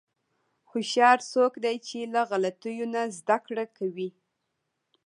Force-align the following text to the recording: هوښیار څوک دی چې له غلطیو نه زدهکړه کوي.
هوښیار 0.69 1.19
څوک 1.31 1.53
دی 1.63 1.75
چې 1.87 1.99
له 2.13 2.21
غلطیو 2.29 2.85
نه 2.93 3.01
زدهکړه 3.17 3.65
کوي. 3.77 4.09